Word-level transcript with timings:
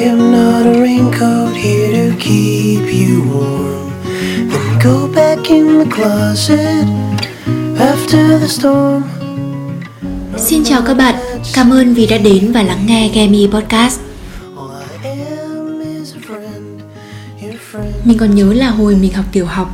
Am 0.00 0.32
not 0.32 0.66
a 0.66 0.80
raincoat 0.80 1.54
here 1.54 1.92
to 1.92 2.16
keep 2.18 2.80
you 2.88 3.22
warm. 3.32 3.90
Then 4.50 4.78
go 4.84 5.08
back 5.14 5.44
in 5.44 5.78
the 5.78 5.84
closet 5.96 6.86
after 7.76 8.38
the 8.40 8.48
storm. 8.48 9.02
Xin 10.36 10.64
chào 10.64 10.82
các 10.86 10.94
bạn, 10.94 11.14
cảm 11.54 11.70
ơn 11.70 11.94
vì 11.94 12.06
đã 12.06 12.18
đến 12.18 12.52
và 12.52 12.62
lắng 12.62 12.86
nghe 12.86 13.10
Gemi 13.14 13.46
Podcast. 13.52 14.00
Mình 18.04 18.18
còn 18.18 18.34
nhớ 18.34 18.52
là 18.52 18.70
hồi 18.70 18.96
mình 18.96 19.12
học 19.12 19.24
tiểu 19.32 19.46
học 19.46 19.70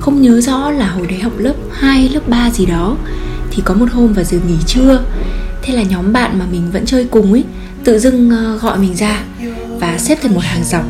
Không 0.00 0.22
nhớ 0.22 0.40
rõ 0.40 0.70
là 0.70 0.86
hồi 0.86 1.06
đấy 1.06 1.18
học 1.18 1.32
lớp 1.38 1.54
2, 1.72 2.08
lớp 2.08 2.28
3 2.28 2.50
gì 2.50 2.66
đó 2.66 2.96
Thì 3.50 3.62
có 3.64 3.74
một 3.74 3.90
hôm 3.92 4.12
vào 4.12 4.24
giờ 4.24 4.38
nghỉ 4.48 4.56
trưa 4.66 5.04
Thế 5.62 5.74
là 5.76 5.82
nhóm 5.82 6.12
bạn 6.12 6.38
mà 6.38 6.44
mình 6.52 6.70
vẫn 6.72 6.86
chơi 6.86 7.04
cùng 7.04 7.32
ấy 7.32 7.44
Tự 7.84 7.98
dưng 7.98 8.30
ờ, 8.30 8.56
gọi 8.56 8.78
mình 8.78 8.94
ra 8.96 9.22
và 9.80 9.98
xếp 9.98 10.18
thành 10.22 10.34
một 10.34 10.40
hàng 10.44 10.64
dọc. 10.64 10.84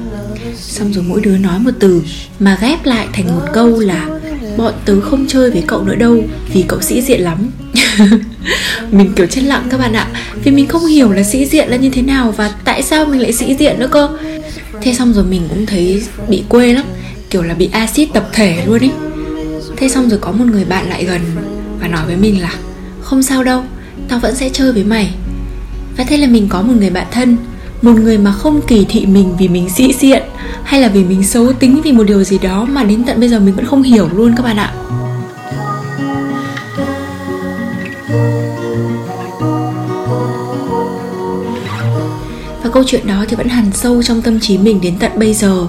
Xong 0.57 0.93
rồi 0.93 1.05
mỗi 1.09 1.21
đứa 1.21 1.39
nói 1.39 1.59
một 1.59 1.71
từ 1.81 2.03
Mà 2.39 2.59
ghép 2.61 2.87
lại 2.87 3.07
thành 3.13 3.27
một 3.27 3.43
câu 3.53 3.79
là 3.79 4.09
Bọn 4.57 4.75
tớ 4.85 5.01
không 5.01 5.27
chơi 5.29 5.51
với 5.51 5.65
cậu 5.67 5.85
nữa 5.85 5.95
đâu 5.95 6.23
Vì 6.53 6.65
cậu 6.69 6.81
sĩ 6.81 7.03
diện 7.03 7.21
lắm. 7.21 7.51
Mình 8.91 9.13
kiểu 9.17 9.27
chết 9.27 9.43
lặng 9.43 9.67
các 9.71 9.79
bạn 9.79 9.93
ạ 9.93 10.07
Vì 10.45 10.51
mình 10.51 10.67
không 10.67 10.87
hiểu 10.87 11.13
là 11.13 11.23
sĩ 11.23 11.47
diện 11.47 11.69
là 11.69 11.77
như 11.77 11.91
thế 11.91 12.03
nào 12.03 12.33
Và 12.33 12.55
tại 12.65 12.83
sao 12.83 13.07
mình 13.07 13.21
lại 13.21 13.33
sĩ 13.33 13.57
diện 13.59 13.79
nữa 13.79 13.89
cơ. 13.91 14.09
Thế 14.81 14.95
xong 14.95 15.13
rồi 15.13 15.25
mình 15.25 15.43
cũng 15.49 15.67
thấy 15.67 16.03
bị 16.29 16.43
quê 16.49 16.73
lắm 16.73 16.85
Kiểu 17.31 17.43
là 17.43 17.55
bị 17.55 17.69
acid 17.73 18.09
tập 18.13 18.29
thể 18.33 18.63
luôn 18.67 18.79
ấy. 18.79 18.93
Thế 19.77 19.89
xong 19.89 20.11
rồi 20.11 20.19
có 20.19 20.33
một 20.33 20.45
người 20.45 20.65
bạn 20.65 20.89
lại 20.89 21.05
gần 21.05 21.21
Và 21.81 21.89
nói 21.89 22.07
với 22.07 22.17
mình 22.17 22.41
là 22.41 22.55
Không 23.03 23.23
sao 23.23 23.45
đâu, 23.45 23.63
tao 24.09 24.19
vẫn 24.19 24.35
sẽ 24.35 24.49
chơi 24.49 24.73
với 24.73 24.85
mày. 24.85 25.11
Và 25.97 26.05
thế 26.05 26.17
là 26.17 26.27
mình 26.27 26.49
có 26.49 26.63
một 26.63 26.75
người 26.79 26.91
bạn 26.91 27.07
thân 27.11 27.37
một 27.85 28.01
người 28.01 28.19
mà 28.19 28.33
không 28.33 28.61
kỳ 28.67 28.87
thị 28.89 29.07
mình 29.07 29.37
vì 29.39 29.49
mình 29.49 29.69
sĩ 29.71 29.93
diện, 29.93 30.23
Hay 30.63 30.81
là 30.81 30.89
vì 30.89 31.05
mình 31.05 31.25
xấu 31.25 31.53
tính 31.53 31.81
vì 31.85 31.93
một 31.93 32.05
điều 32.05 32.25
gì 32.25 32.39
đó 32.39 32.65
Mà 32.65 32.85
đến 32.85 33.05
tận 33.05 33.21
bây 33.21 33.29
giờ 33.29 33.41
mình 33.41 33.55
vẫn 33.55 33.65
không 33.67 33.83
hiểu 33.83 34.09
luôn 34.13 34.35
các 34.37 34.43
bạn 34.43 34.57
ạ. 34.57 34.75
Và 42.63 42.71
câu 42.73 42.85
chuyện 42.87 43.07
đó 43.07 43.25
thì 43.29 43.37
vẫn 43.37 43.49
hằn 43.49 43.73
sâu 43.73 44.03
trong 44.03 44.23
tâm 44.23 44.41
trí 44.41 44.59
mình 44.59 44.81
đến 44.81 44.95
tận 44.99 45.13
bây 45.17 45.35
giờ. 45.35 45.67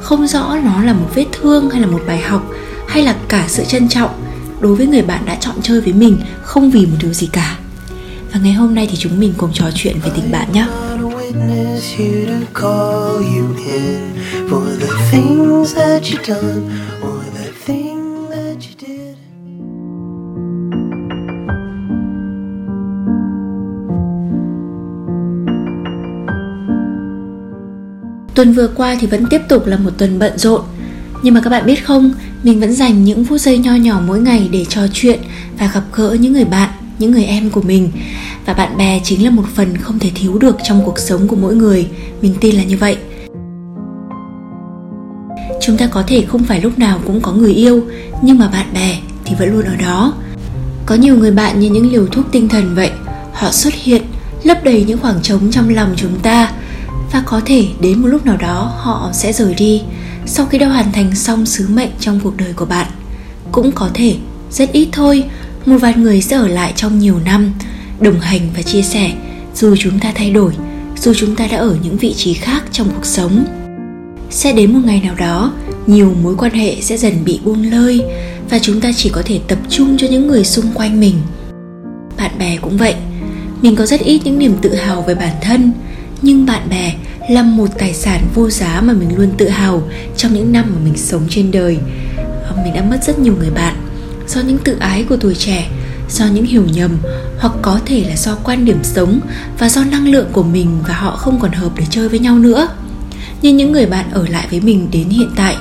Không 0.00 0.26
rõ 0.26 0.56
nó 0.64 0.82
là 0.82 0.92
một 0.92 1.08
vết 1.14 1.26
thương 1.32 1.70
hay 1.70 1.80
là 1.80 1.86
một 1.86 2.00
bài 2.06 2.18
học, 2.18 2.50
Hay 2.88 3.02
là 3.02 3.16
cả 3.28 3.44
sự 3.48 3.64
trân 3.64 3.88
trọng 3.88 4.10
Đối 4.60 4.74
với 4.74 4.86
người 4.86 5.02
bạn 5.02 5.22
đã 5.26 5.34
chọn 5.34 5.54
chơi 5.62 5.80
với 5.80 5.92
mình 5.92 6.16
Không 6.42 6.70
vì 6.70 6.86
một 6.86 6.96
điều 7.02 7.12
gì 7.12 7.26
cả. 7.32 7.58
Và 8.32 8.40
ngày 8.40 8.52
hôm 8.52 8.74
nay 8.74 8.88
thì 8.90 8.96
chúng 8.96 9.20
mình 9.20 9.34
cùng 9.36 9.50
trò 9.52 9.64
chuyện 9.74 9.96
về 10.04 10.10
tình 10.14 10.32
bạn 10.32 10.52
nhé 10.52 10.66
witness 11.34 11.96
here 11.96 12.26
to 12.26 12.46
call 12.52 13.20
you 13.20 13.54
in 13.66 14.14
for 14.48 14.64
the 14.78 14.92
things 15.10 15.74
that 15.74 16.02
you 16.10 16.18
done 16.24 16.62
or 17.02 17.22
the 17.34 17.50
thing 17.66 18.30
that 18.30 18.56
you 18.56 18.74
did. 18.78 19.16
Tuần 28.34 28.52
vừa 28.52 28.68
qua 28.76 28.96
thì 29.00 29.06
vẫn 29.06 29.26
tiếp 29.30 29.40
tục 29.48 29.66
là 29.66 29.76
một 29.76 29.90
tuần 29.98 30.18
bận 30.18 30.38
rộn 30.38 30.60
Nhưng 31.22 31.34
mà 31.34 31.40
các 31.40 31.50
bạn 31.50 31.66
biết 31.66 31.84
không 31.84 32.12
Mình 32.42 32.60
vẫn 32.60 32.72
dành 32.72 33.04
những 33.04 33.24
phút 33.24 33.40
giây 33.40 33.58
nho 33.58 33.74
nhỏ 33.74 34.00
mỗi 34.06 34.20
ngày 34.20 34.48
để 34.52 34.64
trò 34.64 34.80
chuyện 34.92 35.20
Và 35.58 35.70
gặp 35.74 35.82
gỡ 35.92 36.16
những 36.20 36.32
người 36.32 36.44
bạn, 36.44 36.70
những 36.98 37.10
người 37.10 37.24
em 37.24 37.50
của 37.50 37.62
mình 37.62 37.90
và 38.46 38.54
bạn 38.54 38.76
bè 38.76 39.00
chính 39.04 39.24
là 39.24 39.30
một 39.30 39.44
phần 39.54 39.76
không 39.76 39.98
thể 39.98 40.10
thiếu 40.14 40.38
được 40.38 40.56
trong 40.64 40.82
cuộc 40.84 40.98
sống 40.98 41.28
của 41.28 41.36
mỗi 41.36 41.54
người. 41.54 41.88
Mình 42.22 42.34
tin 42.40 42.54
là 42.54 42.62
như 42.62 42.76
vậy. 42.76 42.96
Chúng 45.62 45.76
ta 45.76 45.86
có 45.86 46.02
thể 46.06 46.24
không 46.28 46.44
phải 46.44 46.60
lúc 46.60 46.78
nào 46.78 47.00
cũng 47.06 47.20
có 47.20 47.32
người 47.32 47.54
yêu, 47.54 47.84
Nhưng 48.22 48.38
mà 48.38 48.48
bạn 48.48 48.66
bè 48.74 48.98
thì 49.24 49.34
vẫn 49.38 49.52
luôn 49.52 49.64
ở 49.64 49.76
đó. 49.76 50.14
Có 50.86 50.94
nhiều 50.94 51.16
người 51.16 51.30
bạn 51.30 51.60
như 51.60 51.70
những 51.70 51.92
liều 51.92 52.06
thuốc 52.06 52.24
tinh 52.32 52.48
thần 52.48 52.74
vậy. 52.74 52.90
Họ 53.32 53.50
xuất 53.50 53.74
hiện, 53.74 54.02
lấp 54.42 54.64
đầy 54.64 54.84
những 54.84 54.98
khoảng 54.98 55.22
trống 55.22 55.50
trong 55.50 55.74
lòng 55.74 55.94
chúng 55.96 56.18
ta. 56.22 56.52
Và 57.12 57.22
có 57.26 57.40
thể 57.44 57.66
đến 57.80 58.02
một 58.02 58.08
lúc 58.08 58.26
nào 58.26 58.36
đó 58.36 58.72
họ 58.76 59.10
sẽ 59.12 59.32
rời 59.32 59.54
đi. 59.54 59.82
Sau 60.26 60.46
khi 60.46 60.58
đã 60.58 60.68
hoàn 60.68 60.92
thành 60.92 61.14
xong 61.14 61.46
sứ 61.46 61.68
mệnh 61.68 61.90
trong 62.00 62.20
cuộc 62.20 62.36
đời 62.36 62.52
của 62.52 62.64
bạn, 62.64 62.86
cũng 63.52 63.72
có 63.72 63.90
thể 63.94 64.16
rất 64.50 64.72
ít 64.72 64.88
thôi. 64.92 65.24
Một 65.66 65.76
vài 65.80 65.94
người 65.94 66.22
sẽ 66.22 66.36
ở 66.36 66.48
lại 66.48 66.72
trong 66.76 66.98
nhiều 66.98 67.18
năm 67.24 67.52
đồng 68.00 68.20
hành 68.20 68.40
và 68.56 68.62
chia 68.62 68.82
sẻ. 68.82 69.12
Dù 69.54 69.76
chúng 69.78 69.98
ta 69.98 70.12
thay 70.14 70.30
đổi, 70.30 70.52
dù 70.96 71.12
chúng 71.16 71.36
ta 71.36 71.46
đã 71.46 71.56
ở 71.56 71.76
những 71.82 71.96
vị 71.96 72.14
trí 72.16 72.34
khác 72.34 72.64
trong 72.72 72.88
cuộc 72.94 73.06
sống, 73.06 73.44
sẽ 74.30 74.52
đến 74.52 74.72
một 74.72 74.80
ngày 74.84 75.00
nào 75.04 75.14
đó, 75.14 75.52
nhiều 75.86 76.14
mối 76.22 76.34
quan 76.38 76.52
hệ 76.52 76.76
sẽ 76.80 76.96
dần 76.96 77.24
bị 77.24 77.40
buông 77.44 77.70
lơi 77.70 78.02
và 78.50 78.58
chúng 78.58 78.80
ta 78.80 78.92
chỉ 78.96 79.08
có 79.08 79.22
thể 79.24 79.40
tập 79.48 79.58
trung 79.68 79.96
cho 79.98 80.06
những 80.10 80.26
người 80.26 80.44
xung 80.44 80.66
quanh 80.74 81.00
mình. 81.00 81.14
Bạn 82.16 82.30
bè 82.38 82.56
cũng 82.56 82.76
vậy. 82.76 82.94
Mình 83.62 83.76
có 83.76 83.86
rất 83.86 84.00
ít 84.00 84.20
những 84.24 84.38
niềm 84.38 84.56
tự 84.62 84.74
hào 84.74 85.02
về 85.02 85.14
bản 85.14 85.36
thân, 85.42 85.72
nhưng 86.22 86.46
bạn 86.46 86.68
bè 86.70 86.94
là 87.30 87.42
một 87.42 87.68
tài 87.78 87.94
sản 87.94 88.24
vô 88.34 88.50
giá 88.50 88.80
mà 88.80 88.92
mình 88.92 89.16
luôn 89.18 89.30
tự 89.36 89.48
hào 89.48 89.82
trong 90.16 90.34
những 90.34 90.52
năm 90.52 90.64
mà 90.74 90.80
mình 90.84 90.96
sống 90.96 91.22
trên 91.30 91.50
đời. 91.50 91.78
Mình 92.64 92.74
đã 92.74 92.82
mất 92.82 92.98
rất 93.06 93.18
nhiều 93.18 93.34
người 93.38 93.50
bạn. 93.50 93.74
Do 94.28 94.40
những 94.40 94.58
tự 94.58 94.76
ái 94.80 95.04
của 95.08 95.16
tuổi 95.16 95.34
trẻ 95.34 95.68
do 96.08 96.26
những 96.26 96.44
hiểu 96.44 96.64
nhầm 96.72 96.90
hoặc 97.38 97.54
có 97.62 97.80
thể 97.86 98.04
là 98.08 98.16
do 98.16 98.36
quan 98.44 98.64
điểm 98.64 98.78
sống 98.82 99.20
và 99.58 99.68
do 99.68 99.84
năng 99.84 100.08
lượng 100.08 100.28
của 100.32 100.42
mình 100.42 100.68
và 100.88 100.94
họ 100.94 101.16
không 101.16 101.40
còn 101.40 101.52
hợp 101.52 101.72
để 101.78 101.84
chơi 101.90 102.08
với 102.08 102.18
nhau 102.18 102.38
nữa. 102.38 102.68
Nhưng 103.42 103.56
những 103.56 103.72
người 103.72 103.86
bạn 103.86 104.10
ở 104.12 104.26
lại 104.28 104.46
với 104.50 104.60
mình 104.60 104.88
đến 104.92 105.08
hiện 105.08 105.30
tại 105.36 105.56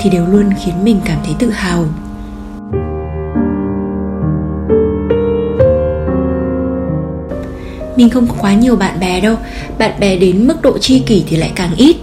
thì 0.00 0.10
đều 0.10 0.26
luôn 0.26 0.50
khiến 0.64 0.84
mình 0.84 1.00
cảm 1.04 1.18
thấy 1.24 1.34
tự 1.38 1.50
hào. 1.50 1.84
Mình 7.96 8.10
không 8.10 8.26
có 8.26 8.34
quá 8.38 8.54
nhiều 8.54 8.76
bạn 8.76 9.00
bè 9.00 9.20
đâu. 9.20 9.36
Bạn 9.78 10.00
bè 10.00 10.16
đến 10.16 10.46
mức 10.46 10.62
độ 10.62 10.78
tri 10.78 10.98
kỷ 10.98 11.24
thì 11.28 11.36
lại 11.36 11.52
càng 11.54 11.74
ít 11.76 11.96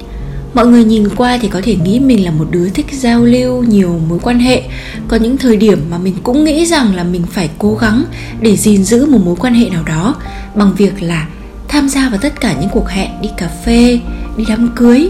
mọi 0.53 0.67
người 0.67 0.83
nhìn 0.83 1.09
qua 1.15 1.37
thì 1.41 1.47
có 1.47 1.61
thể 1.63 1.75
nghĩ 1.75 1.99
mình 1.99 2.25
là 2.25 2.31
một 2.31 2.47
đứa 2.51 2.69
thích 2.69 2.85
giao 2.91 3.23
lưu, 3.23 3.63
nhiều 3.63 3.99
mối 4.09 4.19
quan 4.21 4.39
hệ. 4.39 4.63
Có 5.07 5.17
những 5.17 5.37
thời 5.37 5.57
điểm 5.57 5.81
mà 5.89 5.97
mình 5.97 6.15
cũng 6.23 6.43
nghĩ 6.43 6.65
rằng 6.65 6.95
là 6.95 7.03
mình 7.03 7.23
phải 7.31 7.49
cố 7.57 7.75
gắng 7.75 8.03
để 8.41 8.55
gìn 8.57 8.83
giữ 8.83 9.05
một 9.05 9.19
mối 9.25 9.35
quan 9.35 9.53
hệ 9.53 9.69
nào 9.69 9.83
đó, 9.83 10.15
bằng 10.55 10.75
việc 10.77 11.03
là 11.03 11.27
tham 11.67 11.89
gia 11.89 12.09
vào 12.09 12.19
tất 12.21 12.41
cả 12.41 12.55
những 12.61 12.69
cuộc 12.69 12.89
hẹn, 12.89 13.11
đi 13.21 13.29
cà 13.37 13.49
phê, 13.65 13.99
đi 14.37 14.43
đám 14.47 14.71
cưới. 14.75 15.09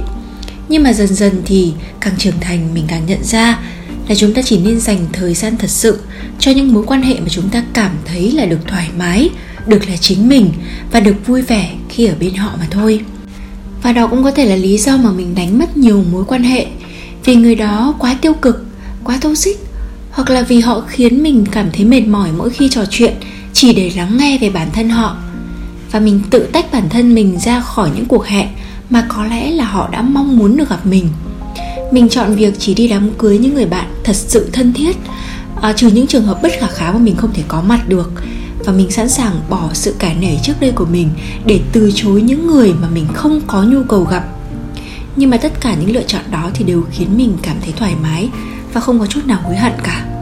Nhưng 0.70 0.84
mà 0.84 0.94
dần 0.94 1.08
dần 1.08 1.42
thì 1.46 1.74
càng 2.00 2.14
trưởng 2.18 2.40
thành, 2.42 2.74
mình 2.74 2.86
càng 2.88 3.06
nhận 3.06 3.24
ra 3.24 3.60
là 4.08 4.16
chúng 4.16 4.34
ta 4.34 4.42
chỉ 4.42 4.60
nên 4.60 4.80
dành 4.80 5.06
thời 5.14 5.34
gian 5.34 5.58
thật 5.58 5.70
sự 5.70 6.00
cho 6.40 6.52
những 6.52 6.74
mối 6.74 6.84
quan 6.88 7.02
hệ 7.02 7.20
mà 7.20 7.30
chúng 7.30 7.50
ta 7.50 7.64
cảm 7.74 7.92
thấy 8.06 8.32
là 8.32 8.46
được 8.46 8.60
thoải 8.68 8.90
mái, 8.98 9.30
được 9.68 9.90
là 9.90 9.98
chính 9.98 10.30
mình 10.30 10.50
và 10.92 11.00
được 11.00 11.28
vui 11.28 11.42
vẻ 11.42 11.72
khi 11.90 12.06
ở 12.06 12.16
bên 12.20 12.34
họ 12.34 12.52
mà 12.60 12.68
thôi 12.72 13.00
và 13.84 13.92
đó 13.92 14.08
cũng 14.08 14.24
có 14.24 14.32
thể 14.32 14.46
là 14.46 14.56
lý 14.56 14.78
do 14.78 14.98
mà 14.98 15.12
mình 15.12 15.36
đánh 15.36 15.60
mất 15.60 15.78
nhiều 15.78 16.04
mối 16.12 16.24
quan 16.28 16.44
hệ. 16.44 16.68
Vì 17.26 17.36
người 17.36 17.56
đó 17.56 17.96
quá 18.00 18.18
tiêu 18.22 18.34
cực 18.34 18.66
quá 19.04 19.18
toxic 19.22 19.58
hoặc 20.12 20.30
là 20.30 20.42
vì 20.42 20.60
họ 20.60 20.84
khiến 20.88 21.24
mình 21.24 21.46
cảm 21.52 21.70
thấy 21.74 21.86
mệt 21.86 22.08
mỏi 22.08 22.30
mỗi 22.38 22.50
khi 22.50 22.70
trò 22.70 22.82
chuyện 22.90 23.14
chỉ 23.54 23.74
để 23.74 23.92
lắng 23.96 24.18
nghe 24.18 24.38
về 24.38 24.50
bản 24.50 24.68
thân 24.74 24.90
họ. 24.90 25.18
Và 25.92 26.00
mình 26.00 26.22
tự 26.30 26.40
tách 26.40 26.72
bản 26.72 26.90
thân 26.90 27.16
mình 27.16 27.40
ra 27.40 27.60
khỏi 27.60 27.90
những 27.96 28.06
cuộc 28.06 28.26
hẹn 28.26 28.48
mà 28.90 29.06
có 29.10 29.26
lẽ 29.26 29.52
là 29.52 29.66
họ 29.66 29.90
đã 29.92 30.02
mong 30.02 30.38
muốn 30.38 30.58
được 30.58 30.70
gặp 30.70 30.86
mình. 30.86 31.08
Mình 31.92 32.10
chọn 32.10 32.36
việc 32.36 32.54
chỉ 32.60 32.74
đi 32.74 32.88
đám 32.88 33.10
cưới 33.18 33.38
những 33.38 33.54
người 33.54 33.66
bạn 33.66 33.86
thật 34.04 34.16
sự 34.16 34.50
thân 34.54 34.74
thiết 34.74 34.98
à, 35.62 35.74
trừ 35.74 35.88
những 35.88 36.08
trường 36.08 36.26
hợp 36.26 36.42
bất 36.42 36.52
khả 36.60 36.68
kháng 36.68 36.94
mà 36.94 37.00
mình 37.00 37.16
không 37.16 37.34
thể 37.34 37.44
có 37.48 37.62
mặt 37.62 37.90
được 37.90 38.12
và 38.66 38.74
mình 38.74 38.92
sẵn 38.92 39.10
sàng 39.10 39.42
bỏ 39.50 39.70
sự 39.74 39.96
cả 40.00 40.14
nể 40.14 40.38
trước 40.44 40.54
đây 40.60 40.72
của 40.72 40.86
mình 40.86 41.10
để 41.46 41.62
từ 41.72 41.92
chối 41.96 42.22
những 42.22 42.48
người 42.48 42.74
mà 42.74 42.88
mình 42.90 43.06
không 43.14 43.42
có 43.48 43.64
nhu 43.64 43.84
cầu 43.84 44.04
gặp. 44.04 44.24
Nhưng 45.16 45.30
mà 45.30 45.38
tất 45.38 45.62
cả 45.62 45.76
những 45.76 45.96
lựa 45.96 46.04
chọn 46.04 46.22
đó 46.32 46.50
thì 46.54 46.66
đều 46.66 46.84
khiến 46.92 47.18
mình 47.18 47.38
cảm 47.42 47.58
thấy 47.62 47.74
thoải 47.78 47.96
mái 48.02 48.30
và 48.74 48.82
không 48.82 49.00
có 49.00 49.06
chút 49.06 49.26
nào 49.26 49.40
hối 49.44 49.56
hận 49.56 49.74
cả. 49.84 50.13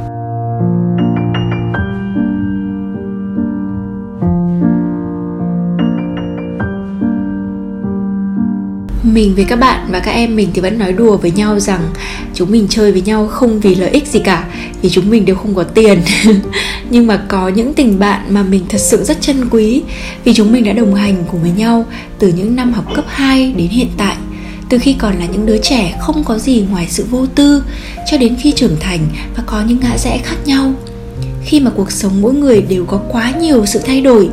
Mình 9.13 9.35
với 9.35 9.45
các 9.45 9.55
bạn 9.55 9.87
và 9.91 9.99
các 9.99 10.11
em 10.11 10.35
mình 10.35 10.49
thì 10.53 10.61
vẫn 10.61 10.79
nói 10.79 10.93
đùa 10.93 11.17
với 11.17 11.31
nhau 11.31 11.59
rằng 11.59 11.81
chúng 12.33 12.51
mình 12.51 12.67
chơi 12.69 12.91
với 12.91 13.01
nhau 13.01 13.27
không 13.27 13.59
vì 13.59 13.75
lợi 13.75 13.89
ích 13.89 14.07
gì 14.07 14.19
cả, 14.19 14.45
vì 14.81 14.89
chúng 14.89 15.09
mình 15.09 15.25
đều 15.25 15.35
không 15.35 15.55
có 15.55 15.63
tiền. 15.63 16.01
Nhưng 16.89 17.07
mà 17.07 17.17
có 17.27 17.49
những 17.49 17.73
tình 17.73 17.99
bạn 17.99 18.21
mà 18.29 18.43
mình 18.43 18.61
thật 18.69 18.77
sự 18.77 19.03
rất 19.03 19.21
trân 19.21 19.49
quý, 19.49 19.81
vì 20.23 20.33
chúng 20.33 20.51
mình 20.51 20.63
đã 20.63 20.73
đồng 20.73 20.95
hành 20.95 21.23
cùng 21.31 21.41
với 21.41 21.51
nhau 21.51 21.85
từ 22.19 22.33
những 22.37 22.55
năm 22.55 22.73
học 22.73 22.85
cấp 22.95 23.05
2 23.07 23.53
đến 23.57 23.67
hiện 23.67 23.89
tại. 23.97 24.15
Từ 24.69 24.77
khi 24.77 24.93
còn 24.93 25.19
là 25.19 25.25
những 25.25 25.45
đứa 25.45 25.57
trẻ 25.57 25.97
không 26.01 26.23
có 26.23 26.37
gì 26.37 26.65
ngoài 26.69 26.87
sự 26.89 27.05
vô 27.09 27.25
tư, 27.35 27.63
cho 28.11 28.17
đến 28.17 28.35
khi 28.41 28.51
trưởng 28.51 28.77
thành 28.79 28.99
và 29.35 29.43
có 29.45 29.61
những 29.67 29.79
ngã 29.79 29.97
rẽ 29.97 30.19
khác 30.23 30.37
nhau. 30.45 30.73
Khi 31.45 31.59
mà 31.59 31.71
cuộc 31.75 31.91
sống 31.91 32.21
mỗi 32.21 32.33
người 32.33 32.61
đều 32.61 32.85
có 32.85 32.97
quá 32.97 33.31
nhiều 33.39 33.65
sự 33.65 33.79
thay 33.85 34.01
đổi, 34.01 34.29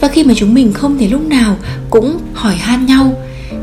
và 0.00 0.08
khi 0.08 0.24
mà 0.24 0.34
chúng 0.36 0.54
mình 0.54 0.72
không 0.72 0.98
thể 0.98 1.08
lúc 1.08 1.22
nào 1.22 1.56
cũng 1.90 2.18
hỏi 2.34 2.54
han 2.54 2.86
nhau 2.86 3.14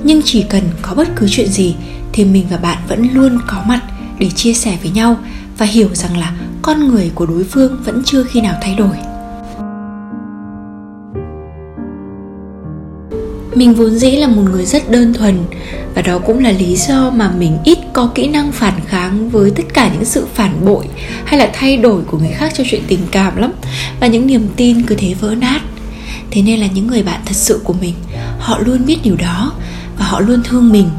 nhưng 0.04 0.22
chỉ 0.26 0.46
cần 0.50 0.64
có 0.82 0.94
bất 0.94 1.08
cứ 1.16 1.28
chuyện 1.30 1.48
gì 1.48 1.76
thì 2.14 2.26
mình 2.26 2.46
và 2.50 2.58
bạn 2.58 2.78
vẫn 2.88 3.08
luôn 3.14 3.40
có 3.48 3.64
mặt 3.68 3.82
để 4.20 4.30
chia 4.30 4.54
sẻ 4.54 4.78
với 4.82 4.92
nhau 4.92 5.18
và 5.58 5.66
hiểu 5.66 5.90
rằng 5.94 6.18
là 6.18 6.34
con 6.62 6.88
người 6.88 7.12
của 7.16 7.26
đối 7.26 7.44
phương 7.44 7.84
vẫn 7.86 8.02
chưa 8.06 8.24
khi 8.24 8.42
nào 8.42 8.56
thay 8.62 8.76
đổi. 8.76 8.96
Mình 13.56 13.74
vốn 13.74 13.96
dĩ 13.96 14.12
là 14.12 14.28
một 14.28 14.42
người 14.42 14.66
rất 14.66 14.92
đơn 14.92 15.14
thuần 15.14 15.38
và 15.96 16.02
đó 16.02 16.20
cũng 16.20 16.44
là 16.44 16.52
lý 16.52 16.76
do 16.76 17.10
mà 17.10 17.32
mình 17.40 17.58
ít 17.64 17.78
có 17.94 18.12
kỹ 18.16 18.28
năng 18.28 18.52
phản 18.52 18.74
kháng 18.88 19.30
với 19.30 19.52
tất 19.52 19.64
cả 19.74 19.90
những 19.94 20.06
sự 20.06 20.28
phản 20.34 20.66
bội 20.66 20.86
hay 21.26 21.40
là 21.40 21.50
thay 21.54 21.78
đổi 21.78 22.02
của 22.02 22.18
người 22.18 22.32
khác 22.32 22.52
trong 22.56 22.68
chuyện 22.70 22.82
tình 22.88 23.00
cảm 23.12 23.38
lắm 23.38 23.52
và 24.00 24.08
những 24.08 24.28
niềm 24.28 24.48
tin 24.56 24.86
cứ 24.86 24.96
thế 24.96 25.14
vỡ 25.22 25.36
nát. 25.36 25.62
Thế 26.32 26.42
nên 26.42 26.60
là 26.60 26.68
những 26.68 26.88
người 26.88 27.04
bạn 27.04 27.22
thật 27.26 27.36
sự 27.36 27.62
của 27.64 27.74
mình, 27.82 27.94
họ 28.40 28.60
luôn 28.60 28.86
biết 28.86 28.98
điều 29.04 29.16
đó 29.16 29.54
và 30.00 30.06
họ 30.06 30.20
luôn 30.20 30.44
thương 30.44 30.70
mình, 30.72 30.90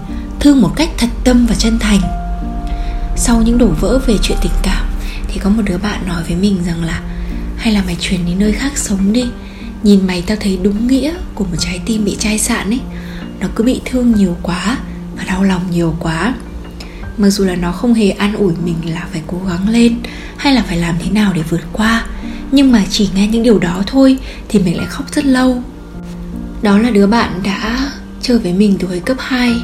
thương 0.40 0.60
một 0.60 0.72
cách 0.76 0.90
thật 0.98 1.08
tâm 1.24 1.46
và 1.46 1.54
chân 1.54 1.78
thành. 1.78 2.00
Sau 3.16 3.42
những 3.42 3.58
đổ 3.58 3.68
vỡ 3.80 4.00
về 4.06 4.14
chuyện 4.22 4.38
tình 4.42 4.52
cảm, 4.62 4.86
thì 5.28 5.40
có 5.40 5.50
một 5.50 5.62
đứa 5.64 5.78
bạn 5.78 6.08
nói 6.08 6.22
với 6.22 6.36
mình 6.36 6.58
rằng 6.66 6.84
là, 6.84 7.00
hay 7.56 7.72
là 7.72 7.82
mày 7.86 7.96
chuyển 8.00 8.26
đến 8.26 8.38
nơi 8.38 8.52
khác 8.52 8.78
sống 8.78 9.12
đi. 9.12 9.24
Nhìn 9.82 10.06
mày 10.06 10.22
tao 10.22 10.36
thấy 10.40 10.58
đúng 10.62 10.86
nghĩa 10.86 11.14
của 11.34 11.44
một 11.44 11.56
trái 11.58 11.80
tim 11.86 12.04
bị 12.04 12.16
chai 12.16 12.38
sạn 12.38 12.70
ấy. 12.70 12.80
Nó 13.40 13.46
cứ 13.54 13.64
bị 13.64 13.80
thương 13.84 14.12
nhiều 14.12 14.36
quá 14.42 14.78
và 15.16 15.24
đau 15.24 15.42
lòng 15.42 15.62
nhiều 15.70 15.96
quá. 16.00 16.34
Mặc 17.16 17.30
dù 17.30 17.44
là 17.44 17.54
nó 17.54 17.72
không 17.72 17.94
hề 17.94 18.10
an 18.10 18.36
ủi 18.36 18.52
mình 18.64 18.94
là 18.94 19.06
phải 19.12 19.22
cố 19.26 19.38
gắng 19.48 19.68
lên 19.68 19.96
hay 20.36 20.54
là 20.54 20.62
phải 20.62 20.76
làm 20.76 20.94
thế 20.98 21.10
nào 21.10 21.32
để 21.32 21.42
vượt 21.48 21.60
qua, 21.72 22.06
nhưng 22.52 22.72
mà 22.72 22.84
chỉ 22.90 23.08
nghe 23.14 23.26
những 23.26 23.42
điều 23.42 23.58
đó 23.58 23.82
thôi 23.86 24.18
thì 24.48 24.58
mình 24.58 24.76
lại 24.76 24.86
khóc 24.86 25.14
rất 25.14 25.24
lâu. 25.24 25.62
Đó 26.62 26.78
là 26.78 26.90
đứa 26.90 27.06
bạn 27.06 27.40
đã 27.42 27.78
chơi 28.30 28.38
với 28.38 28.52
mình 28.52 28.76
từ 28.78 28.88
hồi 28.88 29.00
cấp 29.00 29.16
2 29.20 29.54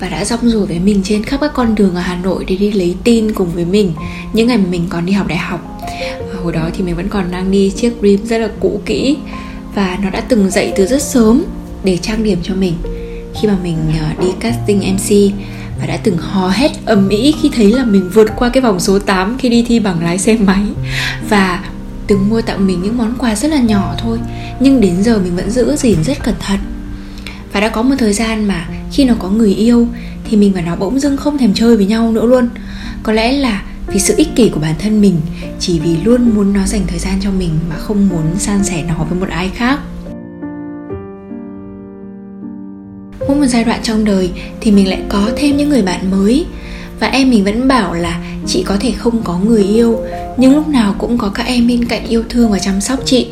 và 0.00 0.08
đã 0.08 0.24
rong 0.24 0.50
rủi 0.50 0.66
với 0.66 0.78
mình 0.78 1.00
trên 1.04 1.24
khắp 1.24 1.40
các 1.40 1.52
con 1.54 1.74
đường 1.74 1.94
ở 1.94 2.00
Hà 2.00 2.16
Nội 2.16 2.44
để 2.48 2.56
đi 2.56 2.72
lấy 2.72 2.96
tin 3.04 3.32
cùng 3.32 3.50
với 3.54 3.64
mình 3.64 3.92
những 4.32 4.48
ngày 4.48 4.58
mà 4.58 4.64
mình 4.70 4.86
còn 4.88 5.06
đi 5.06 5.12
học 5.12 5.26
đại 5.26 5.38
học. 5.38 5.80
Và 6.32 6.40
hồi 6.42 6.52
đó 6.52 6.70
thì 6.76 6.84
mình 6.84 6.96
vẫn 6.96 7.08
còn 7.08 7.30
đang 7.30 7.50
đi 7.50 7.70
chiếc 7.70 7.92
rim 8.02 8.26
rất 8.26 8.38
là 8.38 8.48
cũ 8.60 8.80
kỹ 8.86 9.16
và 9.74 9.98
nó 10.02 10.10
đã 10.10 10.20
từng 10.20 10.50
dậy 10.50 10.72
từ 10.76 10.86
rất 10.86 11.02
sớm 11.02 11.44
để 11.84 11.96
trang 11.96 12.24
điểm 12.24 12.38
cho 12.42 12.54
mình. 12.54 12.74
Khi 13.40 13.48
mà 13.48 13.56
mình 13.62 13.76
ờ, 14.00 14.24
đi 14.24 14.28
casting 14.40 14.78
MC 14.78 15.34
và 15.80 15.86
đã 15.86 15.96
từng 15.96 16.16
hò 16.16 16.48
hét 16.48 16.70
ầm 16.86 17.08
ĩ 17.08 17.34
khi 17.42 17.50
thấy 17.54 17.72
là 17.72 17.84
mình 17.84 18.10
vượt 18.14 18.30
qua 18.36 18.48
cái 18.48 18.60
vòng 18.60 18.80
số 18.80 18.98
8 18.98 19.38
khi 19.38 19.48
đi 19.48 19.64
thi 19.68 19.80
bằng 19.80 20.04
lái 20.04 20.18
xe 20.18 20.36
máy 20.36 20.62
và 21.28 21.64
từng 22.06 22.28
mua 22.28 22.40
tặng 22.42 22.66
mình 22.66 22.82
những 22.82 22.98
món 22.98 23.14
quà 23.18 23.34
rất 23.34 23.50
là 23.50 23.58
nhỏ 23.60 23.94
thôi. 23.98 24.18
Nhưng 24.60 24.80
đến 24.80 25.02
giờ 25.02 25.18
mình 25.18 25.36
vẫn 25.36 25.50
giữ 25.50 25.76
gìn 25.76 26.04
rất 26.04 26.24
cẩn 26.24 26.34
thận 26.40 26.58
và 27.58 27.62
đã 27.62 27.68
có 27.68 27.82
một 27.82 27.94
thời 27.98 28.12
gian 28.12 28.48
mà 28.48 28.68
khi 28.92 29.04
nó 29.04 29.14
có 29.18 29.28
người 29.28 29.54
yêu 29.54 29.86
thì 30.24 30.36
mình 30.36 30.52
và 30.54 30.60
nó 30.60 30.76
bỗng 30.76 31.00
dưng 31.00 31.16
không 31.16 31.38
thèm 31.38 31.54
chơi 31.54 31.76
với 31.76 31.86
nhau 31.86 32.12
nữa 32.12 32.26
luôn. 32.26 32.48
Có 33.02 33.12
lẽ 33.12 33.32
là 33.32 33.62
vì 33.86 34.00
sự 34.00 34.14
ích 34.16 34.28
kỷ 34.36 34.48
của 34.48 34.60
bản 34.60 34.74
thân 34.78 35.00
mình, 35.00 35.16
chỉ 35.60 35.78
vì 35.78 35.96
luôn 36.04 36.30
muốn 36.34 36.52
nó 36.52 36.66
dành 36.66 36.80
thời 36.86 36.98
gian 36.98 37.14
cho 37.20 37.30
mình 37.30 37.50
mà 37.70 37.76
không 37.76 38.08
muốn 38.08 38.22
san 38.38 38.64
sẻ 38.64 38.84
nó 38.88 38.94
với 38.94 39.20
một 39.20 39.28
ai 39.28 39.50
khác. 39.54 39.78
Mỗi 43.28 43.36
một 43.36 43.46
giai 43.46 43.64
đoạn 43.64 43.80
trong 43.82 44.04
đời 44.04 44.30
thì 44.60 44.70
mình 44.70 44.88
lại 44.88 45.02
có 45.08 45.30
thêm 45.36 45.56
những 45.56 45.68
người 45.68 45.82
bạn 45.82 46.10
mới. 46.10 46.46
Và 47.00 47.06
em 47.06 47.30
mình 47.30 47.44
vẫn 47.44 47.68
bảo 47.68 47.94
là 47.94 48.20
chị 48.46 48.62
có 48.62 48.76
thể 48.80 48.92
không 48.92 49.22
có 49.22 49.38
người 49.38 49.62
yêu, 49.62 49.98
nhưng 50.36 50.54
lúc 50.54 50.68
nào 50.68 50.94
cũng 50.98 51.18
có 51.18 51.28
các 51.28 51.46
em 51.46 51.68
bên 51.68 51.84
cạnh 51.84 52.06
yêu 52.08 52.24
thương 52.28 52.50
và 52.50 52.58
chăm 52.58 52.80
sóc 52.80 52.98
chị 53.04 53.26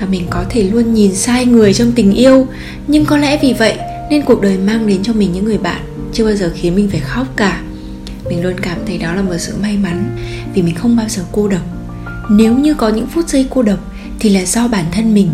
và 0.00 0.06
mình 0.10 0.26
có 0.30 0.44
thể 0.50 0.62
luôn 0.62 0.94
nhìn 0.94 1.14
sai 1.14 1.46
người 1.46 1.74
trong 1.74 1.92
tình 1.92 2.12
yêu. 2.12 2.46
Nhưng 2.86 3.04
có 3.04 3.16
lẽ 3.16 3.38
vì 3.42 3.52
vậy 3.52 3.78
nên 4.10 4.22
cuộc 4.22 4.40
đời 4.42 4.58
mang 4.58 4.86
đến 4.86 5.02
cho 5.02 5.12
mình 5.12 5.32
những 5.32 5.44
người 5.44 5.58
bạn 5.58 5.82
chưa 6.12 6.24
bao 6.24 6.34
giờ 6.34 6.52
khiến 6.54 6.74
mình 6.74 6.88
phải 6.90 7.00
khóc 7.00 7.26
cả. 7.36 7.62
Mình 8.24 8.42
luôn 8.42 8.54
cảm 8.62 8.78
thấy 8.86 8.98
đó 8.98 9.14
là 9.14 9.22
một 9.22 9.38
sự 9.38 9.54
may 9.62 9.76
mắn 9.76 10.16
vì 10.54 10.62
mình 10.62 10.74
không 10.74 10.96
bao 10.96 11.06
giờ 11.08 11.22
cô 11.32 11.48
độc. 11.48 11.62
Nếu 12.30 12.58
như 12.58 12.74
có 12.74 12.88
những 12.88 13.06
phút 13.06 13.28
giây 13.28 13.46
cô 13.50 13.62
độc 13.62 13.78
thì 14.20 14.30
là 14.30 14.44
do 14.44 14.68
bản 14.68 14.84
thân 14.92 15.14
mình. 15.14 15.30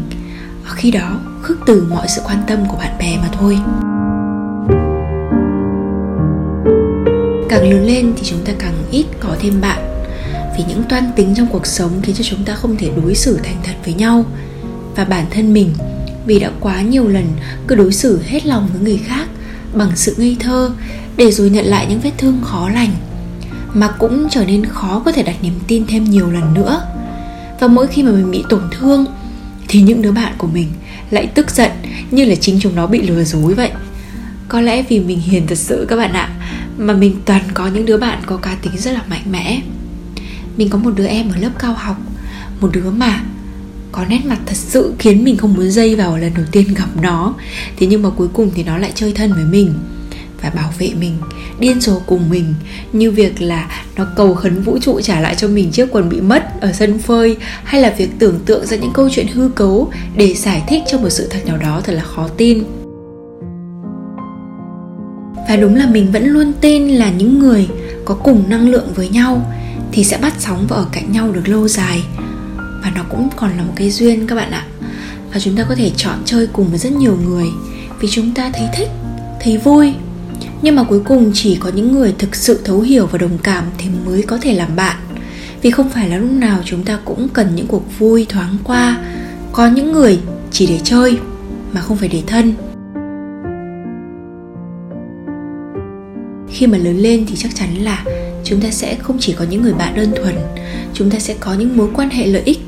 Và 0.65 0.71
khi 0.75 0.91
đó, 0.91 1.21
khước 1.43 1.59
từ 1.67 1.87
mọi 1.91 2.07
sự 2.09 2.23
quan 2.25 2.39
tâm 2.47 2.59
của 2.69 2.77
bạn 2.77 2.99
bè 2.99 3.17
mà 3.17 3.29
thôi. 3.33 3.59
Càng 7.49 7.71
lớn 7.71 7.87
lên 7.87 8.13
thì 8.17 8.23
chúng 8.25 8.45
ta 8.45 8.53
càng 8.59 8.75
ít 8.91 9.05
có 9.21 9.37
thêm 9.41 9.61
bạn. 9.61 10.05
Vì 10.59 10.65
những 10.69 10.83
toan 10.89 11.05
tính 11.17 11.35
trong 11.37 11.47
cuộc 11.47 11.67
sống 11.67 11.91
khiến 12.03 12.15
cho 12.15 12.25
chúng 12.25 12.45
ta 12.45 12.55
không 12.55 12.77
thể 12.77 12.91
đối 13.03 13.15
xử 13.15 13.39
thành 13.45 13.57
thật 13.65 13.75
với 13.85 13.95
nhau 13.95 14.25
và 14.97 15.05
bản 15.05 15.27
thân 15.31 15.53
mình 15.53 15.75
vì 16.27 16.39
đã 16.39 16.51
quá 16.61 16.83
nhiều 16.83 17.09
lần 17.09 17.27
cứ 17.67 17.75
đối 17.75 17.93
xử 17.93 18.23
hết 18.23 18.47
lòng 18.47 18.69
với 18.73 18.83
người 18.83 19.01
khác 19.07 19.29
bằng 19.75 19.91
sự 19.95 20.15
ngây 20.19 20.37
thơ 20.41 20.71
để 21.17 21.33
rồi 21.33 21.51
nhận 21.51 21.65
lại 21.65 21.87
những 21.89 22.01
vết 22.01 22.13
thương 22.19 22.41
khó 22.43 22.69
lành, 22.69 22.91
mà 23.75 23.89
cũng 23.89 24.29
trở 24.31 24.45
nên 24.45 24.67
khó 24.67 25.03
có 25.05 25.13
thể 25.13 25.23
đặt 25.23 25.37
niềm 25.43 25.53
tin 25.67 25.87
thêm 25.87 26.05
nhiều 26.05 26.31
lần 26.31 26.55
nữa. 26.55 26.83
Và 27.61 27.67
mỗi 27.67 27.87
khi 27.87 28.03
mà 28.03 28.13
mình 28.13 28.31
bị 28.31 28.45
tổn 28.49 28.63
thương, 28.71 29.07
thì 29.69 29.83
những 29.83 30.03
đứa 30.03 30.13
bạn 30.13 30.33
của 30.39 30.47
mình 30.47 30.69
lại 31.11 31.27
tức 31.27 31.51
giận 31.51 31.71
như 32.11 32.25
là 32.25 32.35
chính 32.35 32.59
chúng 32.61 32.75
nó 32.75 32.87
bị 32.87 33.03
lừa 33.03 33.25
dối 33.25 33.55
vậy. 33.55 33.71
Có 34.49 34.61
lẽ 34.61 34.83
vì 34.89 35.01
mình 35.01 35.21
hiền 35.21 35.47
thật 35.47 35.59
sự 35.59 35.87
các 35.89 35.97
bạn 35.97 36.13
ạ, 36.13 36.31
mà 36.79 36.95
mình 36.95 37.17
toàn 37.25 37.43
có 37.55 37.67
những 37.67 37.87
đứa 37.87 37.97
bạn 37.97 38.19
có 38.27 38.37
cá 38.37 38.55
tính 38.63 38.73
rất 38.77 38.91
là 38.91 39.03
mạnh 39.11 39.25
mẽ. 39.31 39.61
Mình 40.57 40.69
có 40.69 40.79
một 40.79 40.91
đứa 40.97 41.07
em 41.07 41.31
ở 41.31 41.37
lớp 41.37 41.51
cao 41.59 41.75
học, 41.75 41.97
một 42.61 42.71
đứa 42.73 42.91
mà 42.91 43.21
có 43.97 44.05
nét 44.09 44.21
mặt 44.25 44.39
thật 44.47 44.57
sự 44.57 44.95
khiến 44.99 45.25
mình 45.25 45.37
không 45.37 45.55
muốn 45.55 45.71
dây 45.71 45.97
vào 45.97 46.19
lần 46.19 46.33
đầu 46.37 46.45
tiên 46.53 46.75
gặp 46.75 46.89
nó. 47.03 47.35
Thế 47.77 47.87
nhưng 47.87 48.03
mà 48.03 48.11
cuối 48.11 48.29
cùng 48.33 48.51
thì 48.55 48.65
nó 48.65 48.79
lại 48.79 48.93
chơi 48.95 49.13
thân 49.13 49.33
với 49.33 49.45
mình 49.45 49.75
và 50.43 50.51
bảo 50.51 50.73
vệ 50.79 50.91
mình, 51.01 51.17
điên 51.59 51.81
rồ 51.81 51.99
cùng 52.07 52.31
mình, 52.31 52.55
như 52.93 53.11
việc 53.11 53.43
là 53.43 53.85
nó 53.97 54.07
cầu 54.17 54.35
khấn 54.35 54.63
vũ 54.63 54.79
trụ 54.79 55.01
trả 55.01 55.21
lại 55.21 55.35
cho 55.35 55.49
mình 55.49 55.71
chiếc 55.71 55.89
quần 55.93 56.09
bị 56.09 56.21
mất 56.21 56.61
ở 56.61 56.73
sân 56.73 56.99
phơi, 56.99 57.37
hay 57.65 57.81
là 57.81 57.95
việc 57.99 58.09
tưởng 58.19 58.39
tượng 58.47 58.67
ra 58.67 58.77
những 58.77 58.93
câu 58.95 59.09
chuyện 59.13 59.27
hư 59.27 59.49
cấu 59.49 59.91
để 60.17 60.35
giải 60.35 60.63
thích 60.69 60.83
cho 60.91 60.99
một 60.99 61.11
sự 61.11 61.29
thật 61.31 61.47
nào 61.47 61.57
đó 61.57 61.81
thật 61.85 61.93
là 61.93 62.05
khó 62.05 62.29
tin. 62.29 62.65
Và 65.49 65.57
đúng 65.61 65.75
là 65.75 65.87
mình 65.87 66.13
vẫn 66.13 66.27
luôn 66.27 66.53
tin 66.61 66.89
là 66.89 67.11
những 67.11 67.39
người 67.39 67.69
có 68.05 68.15
cùng 68.15 68.45
năng 68.49 68.69
lượng 68.69 68.93
với 68.95 69.09
nhau 69.09 69.53
thì 69.93 70.05
sẽ 70.05 70.19
bắt 70.19 70.35
sóng 70.39 70.67
và 70.69 70.77
ở 70.77 70.87
cạnh 70.93 71.13
nhau 71.13 71.33
được 71.33 71.49
lâu 71.49 71.69
dài 71.69 72.03
và 72.85 72.91
nó 72.95 73.03
cũng 73.11 73.29
còn 73.37 73.51
là 73.57 73.63
một 73.63 73.73
cái 73.77 73.91
duyên 73.91 74.27
các 74.27 74.35
bạn 74.35 74.51
ạ. 74.51 74.67
Và 75.33 75.41
chúng 75.41 75.57
ta 75.57 75.65
có 75.69 75.75
thể 75.75 75.91
chọn 75.97 76.19
chơi 76.25 76.47
cùng 76.47 76.69
với 76.69 76.79
rất 76.79 76.93
nhiều 76.93 77.19
người 77.27 77.47
vì 78.01 78.09
chúng 78.11 78.35
ta 78.35 78.51
thấy 78.55 78.69
thích, 78.77 78.89
thấy 79.41 79.59
vui. 79.59 79.95
Nhưng 80.63 80.77
mà 80.77 80.83
cuối 80.83 81.01
cùng 81.05 81.31
chỉ 81.35 81.57
có 81.57 81.71
những 81.75 81.93
người 81.93 82.15
thực 82.19 82.35
sự 82.35 82.61
thấu 82.65 82.81
hiểu 82.81 83.07
và 83.07 83.19
đồng 83.19 83.39
cảm 83.39 83.65
thì 83.79 83.89
mới 84.07 84.23
có 84.23 84.39
thể 84.39 84.55
làm 84.55 84.77
bạn. 84.77 84.97
Vì 85.63 85.71
không 85.71 85.89
phải 85.89 86.09
là 86.09 86.17
lúc 86.17 86.31
nào 86.31 86.61
chúng 86.65 86.85
ta 86.85 86.99
cũng 87.05 87.29
cần 87.29 87.55
những 87.55 87.67
cuộc 87.67 87.99
vui 87.99 88.27
thoáng 88.29 88.57
qua. 88.65 88.99
Có 89.53 89.69
những 89.69 89.93
người 89.93 90.19
chỉ 90.51 90.67
để 90.67 90.81
chơi 90.85 91.19
mà 91.73 91.81
không 91.81 91.97
phải 91.97 92.09
để 92.09 92.23
thân. 92.27 92.55
Khi 96.49 96.67
mà 96.67 96.79
lớn 96.79 96.99
lên 96.99 97.27
thì 97.29 97.37
chắc 97.37 97.55
chắn 97.55 97.75
là 97.75 98.05
chúng 98.45 98.61
ta 98.61 98.71
sẽ 98.71 98.95
không 98.95 99.17
chỉ 99.21 99.33
có 99.33 99.45
những 99.51 99.63
người 99.63 99.75
bạn 99.75 99.95
đơn 99.97 100.13
thuần. 100.17 100.35
Chúng 100.95 101.11
ta 101.11 101.19
sẽ 101.19 101.35
có 101.41 101.55
những 101.55 101.77
mối 101.77 101.89
quan 101.95 102.11
hệ 102.11 102.27
lợi 102.27 102.43
ích 102.45 102.64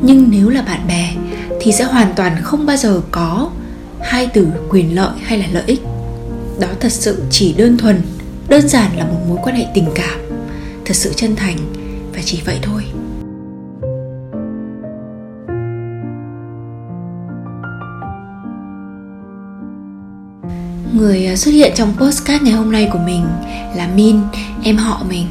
nhưng 0.00 0.30
nếu 0.30 0.48
là 0.48 0.62
bạn 0.62 0.86
bè 0.88 1.14
thì 1.60 1.72
sẽ 1.72 1.84
hoàn 1.84 2.12
toàn 2.16 2.36
không 2.42 2.66
bao 2.66 2.76
giờ 2.76 3.00
có 3.10 3.50
hai 4.00 4.26
từ 4.26 4.48
quyền 4.70 4.94
lợi 4.94 5.10
hay 5.22 5.38
là 5.38 5.46
lợi 5.52 5.64
ích. 5.66 5.82
Đó 6.60 6.68
thật 6.80 6.92
sự 6.92 7.22
chỉ 7.30 7.52
đơn 7.52 7.78
thuần 7.78 8.02
đơn 8.48 8.68
giản 8.68 8.98
là 8.98 9.04
một 9.04 9.18
mối 9.28 9.38
quan 9.42 9.56
hệ 9.56 9.66
tình 9.74 9.88
cảm 9.94 10.18
thật 10.84 10.96
sự 10.96 11.12
chân 11.16 11.36
thành 11.36 11.56
và 12.14 12.20
chỉ 12.24 12.42
vậy 12.44 12.58
thôi. 12.62 12.82
Người 20.92 21.26
à, 21.26 21.36
xuất 21.36 21.50
hiện 21.50 21.72
trong 21.74 21.92
postcard 21.98 22.44
ngày 22.44 22.52
hôm 22.52 22.72
nay 22.72 22.88
của 22.92 22.98
mình 22.98 23.24
là 23.76 23.88
Min, 23.94 24.20
em 24.62 24.76
họ 24.76 25.04
mình. 25.08 25.26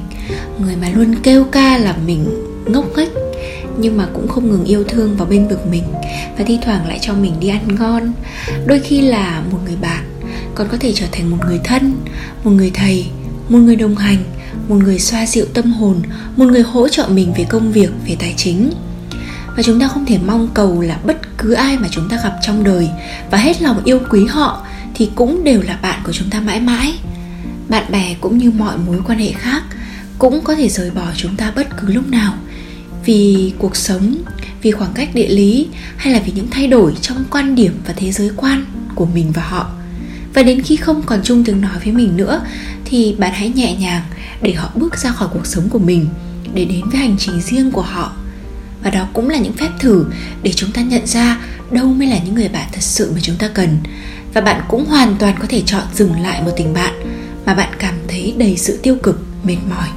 Người 0.59 0.75
mà 0.75 0.89
luôn 0.95 1.15
kêu 1.23 1.43
ca 1.43 1.77
là 1.77 1.95
mình 2.05 2.25
ngốc 2.65 2.85
nghếch 2.95 3.24
nhưng 3.79 3.97
mà 3.97 4.07
cũng 4.13 4.27
không 4.27 4.51
ngừng 4.51 4.65
yêu 4.65 4.83
thương 4.83 5.15
và 5.17 5.25
bên 5.25 5.47
vực 5.47 5.67
mình 5.67 5.83
và 6.37 6.43
thi 6.45 6.59
thoảng 6.65 6.87
lại 6.87 6.99
cho 7.01 7.13
mình 7.13 7.33
đi 7.39 7.47
ăn 7.47 7.75
ngon. 7.75 8.13
Đôi 8.65 8.79
khi 8.79 9.01
là 9.01 9.41
một 9.51 9.59
người 9.65 9.75
bạn, 9.81 10.03
còn 10.55 10.67
có 10.71 10.77
thể 10.77 10.93
trở 10.95 11.05
thành 11.11 11.29
một 11.29 11.37
người 11.47 11.59
thân, 11.63 11.93
một 12.43 12.51
người 12.51 12.71
thầy, 12.73 13.05
một 13.49 13.57
người 13.57 13.75
đồng 13.75 13.95
hành, 13.95 14.23
một 14.67 14.75
người 14.75 14.99
xoa 14.99 15.25
dịu 15.25 15.45
tâm 15.53 15.71
hồn, 15.71 16.01
một 16.35 16.45
người 16.45 16.61
hỗ 16.61 16.87
trợ 16.87 17.07
mình 17.07 17.33
về 17.37 17.45
công 17.49 17.71
việc, 17.71 17.89
về 18.07 18.15
tài 18.19 18.33
chính. 18.37 18.71
Và 19.57 19.63
chúng 19.63 19.79
ta 19.79 19.87
không 19.87 20.05
thể 20.05 20.17
mong 20.25 20.49
cầu 20.53 20.81
là 20.81 20.99
bất 21.03 21.37
cứ 21.37 21.53
ai 21.53 21.77
mà 21.77 21.87
chúng 21.91 22.09
ta 22.09 22.17
gặp 22.23 22.37
trong 22.41 22.63
đời, 22.63 22.89
và 23.31 23.37
hết 23.37 23.61
lòng 23.61 23.81
yêu 23.83 23.99
quý 24.09 24.25
họ 24.25 24.65
thì 24.93 25.09
cũng 25.15 25.43
đều 25.43 25.61
là 25.61 25.79
bạn 25.81 25.99
của 26.03 26.11
chúng 26.11 26.29
ta 26.29 26.39
mãi 26.39 26.59
mãi. 26.59 26.93
Bạn 27.69 27.91
bè 27.91 28.15
cũng 28.21 28.37
như 28.37 28.51
mọi 28.51 28.77
mối 28.77 28.97
quan 29.07 29.19
hệ 29.19 29.31
khác 29.31 29.63
cũng 30.19 30.41
có 30.43 30.55
thể 30.55 30.69
rời 30.69 30.91
bỏ 30.91 31.05
chúng 31.15 31.35
ta 31.35 31.51
bất 31.55 31.67
cứ 31.77 31.87
lúc 31.93 32.07
nào 32.07 32.33
vì 33.05 33.53
cuộc 33.57 33.75
sống, 33.75 34.15
vì 34.61 34.71
khoảng 34.71 34.93
cách 34.93 35.15
địa 35.15 35.27
lý, 35.27 35.67
hay 35.97 36.13
là 36.13 36.19
vì 36.25 36.31
những 36.35 36.47
thay 36.51 36.67
đổi 36.67 36.93
trong 37.01 37.23
quan 37.31 37.55
điểm 37.55 37.73
và 37.87 37.93
thế 37.97 38.11
giới 38.11 38.31
quan 38.35 38.65
của 38.95 39.05
mình 39.05 39.31
và 39.31 39.43
họ. 39.43 39.69
Và 40.33 40.43
đến 40.43 40.61
khi 40.61 40.75
không 40.75 41.03
còn 41.05 41.19
chung 41.23 41.43
tiếng 41.43 41.61
nói 41.61 41.79
với 41.83 41.93
mình 41.93 42.17
nữa, 42.17 42.41
thì 42.85 43.15
bạn 43.17 43.31
hãy 43.33 43.49
nhẹ 43.49 43.75
nhàng 43.75 44.01
để 44.41 44.53
họ 44.53 44.71
bước 44.75 44.97
ra 44.97 45.11
khỏi 45.11 45.29
cuộc 45.33 45.45
sống 45.45 45.69
của 45.69 45.79
mình, 45.79 46.07
để 46.53 46.65
đến 46.65 46.81
với 46.89 46.99
hành 46.99 47.15
trình 47.19 47.41
riêng 47.41 47.71
của 47.71 47.81
họ. 47.81 48.13
Và 48.83 48.89
đó 48.89 49.07
cũng 49.13 49.29
là 49.29 49.37
những 49.37 49.53
phép 49.53 49.69
thử 49.79 50.05
để 50.43 50.53
chúng 50.53 50.71
ta 50.71 50.81
nhận 50.81 51.07
ra 51.07 51.39
đâu 51.71 51.85
mới 51.85 52.07
là 52.07 52.19
những 52.25 52.35
người 52.35 52.49
bạn 52.49 52.67
thật 52.71 52.81
sự 52.81 53.11
mà 53.11 53.19
chúng 53.21 53.35
ta 53.35 53.47
cần. 53.47 53.77
Và 54.33 54.41
bạn 54.41 54.61
cũng 54.67 54.85
hoàn 54.85 55.15
toàn 55.19 55.35
có 55.39 55.45
thể 55.49 55.61
chọn 55.65 55.83
dừng 55.93 56.19
lại 56.19 56.41
một 56.41 56.51
tình 56.57 56.73
bạn 56.73 56.93
mà 57.45 57.53
bạn 57.53 57.73
cảm 57.79 57.95
thấy 58.07 58.33
đầy 58.37 58.57
sự 58.57 58.79
tiêu 58.83 58.97
cực, 59.03 59.21
mệt 59.43 59.57
mỏi 59.69 59.87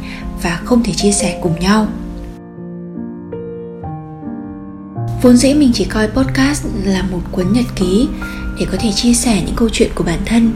và 0.42 0.60
không 0.64 0.82
thể 0.82 0.92
chia 0.92 1.12
sẻ 1.12 1.38
cùng 1.42 1.60
nhau. 1.60 1.88
Vốn 5.22 5.36
dĩ 5.36 5.54
mình 5.54 5.70
chỉ 5.74 5.84
coi 5.84 6.08
podcast 6.08 6.64
là 6.84 7.02
một 7.02 7.20
cuốn 7.32 7.52
nhật 7.52 7.64
ký 7.76 8.08
để 8.60 8.66
có 8.72 8.78
thể 8.80 8.92
chia 8.92 9.14
sẻ 9.14 9.42
những 9.46 9.56
câu 9.56 9.68
chuyện 9.72 9.90
của 9.94 10.04
bản 10.04 10.18
thân. 10.26 10.52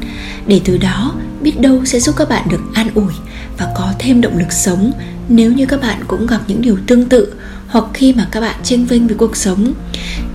Để 0.47 0.61
từ 0.64 0.78
đó, 0.78 1.14
biết 1.40 1.61
đâu 1.61 1.85
sẽ 1.85 2.00
giúp 2.00 2.14
các 2.19 2.28
bạn 2.28 2.49
được 2.50 2.61
an 2.75 2.90
ủi 2.95 3.12
và 3.59 3.73
có 3.76 3.92
thêm 3.99 4.21
động 4.21 4.38
lực 4.38 4.52
sống 4.52 4.92
nếu 5.28 5.52
như 5.52 5.66
các 5.66 5.81
bạn 5.81 6.00
cũng 6.09 6.26
gặp 6.26 6.40
những 6.49 6.62
điều 6.62 6.78
tương 6.87 7.09
tự 7.09 7.35
hoặc 7.66 7.85
khi 7.95 8.12
mà 8.12 8.28
các 8.31 8.40
bạn 8.40 8.57
tranh 8.62 8.87
vinh 8.87 9.07
với 9.07 9.16
cuộc 9.16 9.37
sống. 9.37 9.73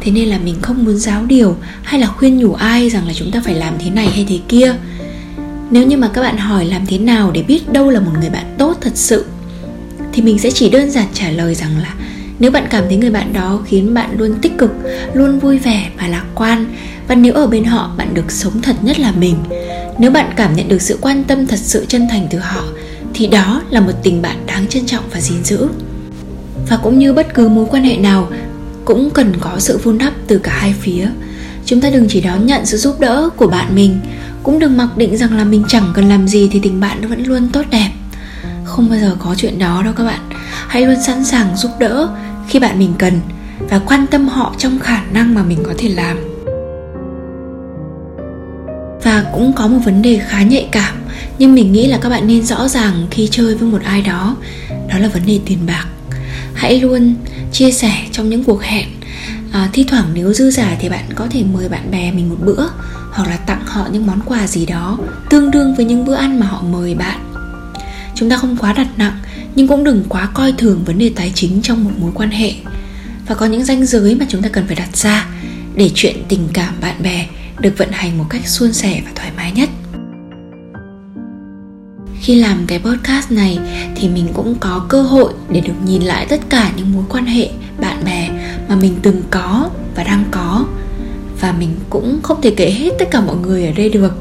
Thế 0.02 0.12
nên 0.12 0.30
là 0.30 0.38
mình 0.38 0.56
không 0.62 0.86
muốn 0.86 0.98
giáo 0.98 1.26
điều 1.26 1.56
hay 1.84 2.00
là 2.00 2.08
khuyên 2.08 2.38
nhủ 2.38 2.54
ai 2.54 2.90
rằng 2.90 3.08
là 3.08 3.14
chúng 3.14 3.32
ta 3.32 3.42
phải 3.46 3.56
làm 3.56 3.74
thế 3.80 3.90
này 3.90 4.08
hay 4.08 4.26
thế 4.30 4.40
kia. 4.48 4.76
Nếu 5.72 5.88
như 5.88 5.98
mà 5.98 6.10
các 6.14 6.22
bạn 6.22 6.38
hỏi 6.38 6.66
làm 6.66 6.86
thế 6.86 6.98
nào 6.98 7.32
để 7.32 7.44
biết 7.44 7.74
đâu 7.74 7.90
là 7.90 8.00
một 8.00 8.12
người 8.20 8.30
bạn 8.30 8.56
tốt 8.58 8.78
thật 8.82 8.92
sự, 8.96 9.26
thì 10.14 10.22
mình 10.22 10.40
sẽ 10.40 10.52
chỉ 10.52 10.70
đơn 10.70 10.92
giản 10.92 11.06
trả 11.14 11.30
lời 11.30 11.56
rằng 11.56 11.78
là 11.78 11.94
nếu 12.40 12.52
bạn 12.52 12.68
cảm 12.70 12.84
thấy 12.88 12.98
người 12.98 13.10
bạn 13.10 13.34
đó 13.34 13.60
khiến 13.66 13.94
bạn 13.94 14.10
luôn 14.18 14.36
tích 14.42 14.58
cực, 14.58 14.72
luôn 15.14 15.40
vui 15.40 15.58
vẻ 15.58 15.90
và 16.00 16.08
lạc 16.08 16.26
quan, 16.36 16.66
và 17.08 17.16
nếu 17.16 17.34
ở 17.34 17.48
bên 17.48 17.64
họ 17.64 17.92
bạn 17.98 18.14
được 18.14 18.32
sống 18.32 18.62
thật 18.62 18.76
nhất 18.82 19.00
là 19.00 19.12
mình, 19.12 19.36
nếu 20.00 20.12
bạn 20.12 20.30
cảm 20.36 20.56
nhận 20.56 20.68
được 20.68 20.82
sự 20.82 20.98
quan 21.02 21.24
tâm 21.24 21.48
thật 21.48 21.60
sự 21.60 21.86
chân 21.88 22.08
thành 22.10 22.28
từ 22.32 22.40
họ, 22.40 22.64
thì 23.14 23.28
đó 23.28 23.62
là 23.70 23.80
một 23.80 23.92
tình 24.04 24.22
bạn 24.22 24.38
đáng 24.46 24.68
trân 24.68 24.86
trọng 24.86 25.04
và 25.12 25.22
gìn 25.22 25.44
giữ. 25.44 25.68
Và 26.70 26.78
cũng 26.78 27.00
như 27.00 27.14
bất 27.14 27.34
cứ 27.34 27.50
mối 27.50 27.66
quan 27.70 27.84
hệ 27.84 27.98
nào, 27.98 28.30
cũng 28.86 29.10
cần 29.10 29.34
có 29.40 29.60
sự 29.60 29.78
vun 29.78 29.98
đắp 29.98 30.14
từ 30.28 30.38
cả 30.38 30.52
hai 30.60 30.74
phía. 30.82 31.10
Chúng 31.66 31.82
ta 31.82 31.90
đừng 31.90 32.08
chỉ 32.10 32.22
đón 32.22 32.46
nhận 32.46 32.66
sự 32.66 32.78
giúp 32.78 33.00
đỡ 33.00 33.30
của 33.36 33.48
bạn 33.48 33.76
mình, 33.76 34.00
cũng 34.44 34.60
đừng 34.60 34.78
mặc 34.78 34.98
định 34.98 35.18
rằng 35.18 35.38
là 35.38 35.44
mình 35.44 35.64
chẳng 35.68 35.92
cần 35.94 36.10
làm 36.10 36.28
gì 36.28 36.50
thì 36.52 36.60
tình 36.60 36.80
bạn 36.80 36.98
nó 37.02 37.08
vẫn 37.08 37.24
luôn 37.24 37.50
tốt 37.54 37.66
đẹp 37.72 37.92
không 38.64 38.90
bao 38.90 39.00
giờ 39.00 39.16
có 39.20 39.36
chuyện 39.38 39.60
đó 39.60 39.82
đâu 39.84 39.94
các 39.98 40.04
bạn. 40.04 40.20
Hãy 40.68 40.82
luôn 40.82 40.96
sẵn 41.04 41.26
sàng 41.26 41.56
giúp 41.56 41.72
đỡ 41.80 42.10
khi 42.48 42.60
bạn 42.60 42.80
mình 42.80 42.94
cần 43.00 43.20
và 43.70 43.80
quan 43.80 44.08
tâm 44.08 44.28
họ 44.28 44.56
trong 44.58 44.80
khả 44.80 45.04
năng 45.14 45.36
mà 45.36 45.44
mình 45.44 45.64
có 45.64 45.74
thể 45.78 45.90
làm. 45.90 46.18
Và 49.04 49.26
cũng 49.34 49.54
có 49.54 49.68
một 49.68 49.80
vấn 49.86 50.02
đề 50.02 50.22
khá 50.28 50.44
nhạy 50.44 50.70
cảm 50.72 50.96
nhưng 51.40 51.56
mình 51.56 51.72
nghĩ 51.72 51.88
là 51.88 51.98
các 52.02 52.10
bạn 52.10 52.28
nên 52.28 52.46
rõ 52.46 52.68
ràng 52.68 53.08
khi 53.12 53.28
chơi 53.32 53.56
với 53.56 53.70
một 53.70 53.82
ai 53.84 54.02
đó 54.02 54.36
đó 54.90 54.98
là 54.98 55.08
vấn 55.08 55.26
đề 55.26 55.40
tiền 55.46 55.60
bạc. 55.68 55.86
Hãy 56.54 56.80
luôn 56.80 57.16
chia 57.52 57.72
sẻ 57.72 57.92
trong 58.12 58.30
những 58.30 58.44
cuộc 58.44 58.64
hẹn. 58.64 58.88
À, 59.52 59.70
thi 59.74 59.86
thoảng 59.88 60.06
nếu 60.14 60.34
dư 60.34 60.52
giả 60.52 60.76
thì 60.80 60.90
bạn 60.90 61.06
có 61.16 61.28
thể 61.30 61.44
mời 61.54 61.70
bạn 61.70 61.92
bè 61.92 62.12
mình 62.12 62.30
một 62.30 62.38
bữa 62.40 62.68
hoặc 63.12 63.30
là 63.30 63.38
tặng 63.38 63.64
họ 63.66 63.88
những 63.92 64.08
món 64.08 64.20
quà 64.26 64.48
gì 64.48 64.66
đó 64.66 64.98
tương 65.30 65.52
đương 65.52 65.76
với 65.76 65.86
những 65.86 66.06
bữa 66.06 66.16
ăn 66.16 66.40
mà 66.40 66.46
họ 66.46 66.62
mời 66.62 66.96
bạn 66.96 67.27
chúng 68.18 68.30
ta 68.30 68.38
không 68.38 68.58
quá 68.60 68.74
đặt 68.74 68.88
nặng, 68.98 69.18
nhưng 69.56 69.68
cũng 69.68 69.84
đừng 69.84 70.04
quá 70.10 70.30
coi 70.34 70.52
thường 70.52 70.84
vấn 70.86 70.98
đề 70.98 71.12
tài 71.16 71.32
chính 71.36 71.62
trong 71.62 71.84
một 71.84 71.92
mối 71.98 72.12
quan 72.16 72.30
hệ. 72.30 72.54
Và 73.28 73.36
có 73.36 73.46
những 73.46 73.66
ranh 73.66 73.86
giới 73.86 74.16
mà 74.16 74.26
chúng 74.30 74.42
ta 74.42 74.50
cần 74.50 74.68
phải 74.68 74.76
đặt 74.76 74.98
ra 74.98 75.28
để 75.76 75.92
chuyện 75.96 76.16
tình 76.28 76.48
cảm 76.54 76.74
bạn 76.82 77.04
bè 77.04 77.28
được 77.60 77.78
vận 77.78 77.92
hành 77.92 78.18
một 78.18 78.26
cách 78.30 78.48
suôn 78.48 78.74
sẻ 78.74 79.02
và 79.06 79.12
thoải 79.16 79.32
mái 79.38 79.52
nhất. 79.52 79.70
Khi 82.22 82.36
làm 82.36 82.66
cái 82.68 82.80
podcast 82.80 83.32
này 83.32 83.60
thì 83.96 84.10
mình 84.10 84.28
cũng 84.34 84.56
có 84.60 84.86
cơ 84.90 85.02
hội 85.02 85.34
để 85.50 85.62
được 85.62 85.74
nhìn 85.86 86.02
lại 86.02 86.26
tất 86.30 86.40
cả 86.50 86.72
những 86.78 86.94
mối 86.94 87.04
quan 87.10 87.26
hệ 87.26 87.50
bạn 87.80 88.04
bè 88.06 88.30
mà 88.70 88.76
mình 88.76 88.96
từng 89.02 89.22
có 89.32 89.70
và 89.96 90.04
đang 90.04 90.24
có. 90.32 90.66
Và 91.42 91.52
mình 91.60 91.76
cũng 91.90 92.20
không 92.24 92.42
thể 92.42 92.54
kể 92.58 92.72
hết 92.72 92.90
tất 93.00 93.06
cả 93.12 93.22
mọi 93.22 93.36
người 93.36 93.66
ở 93.66 93.72
đây 93.72 93.90
được, 93.90 94.14